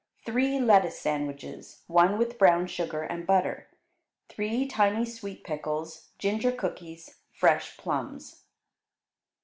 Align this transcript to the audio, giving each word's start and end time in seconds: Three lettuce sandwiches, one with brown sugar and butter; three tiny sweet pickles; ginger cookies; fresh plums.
Three 0.25 0.59
lettuce 0.59 0.97
sandwiches, 0.97 1.83
one 1.85 2.17
with 2.17 2.39
brown 2.39 2.65
sugar 2.65 3.03
and 3.03 3.27
butter; 3.27 3.67
three 4.29 4.65
tiny 4.65 5.05
sweet 5.05 5.43
pickles; 5.43 6.07
ginger 6.17 6.51
cookies; 6.51 7.17
fresh 7.31 7.77
plums. 7.77 8.45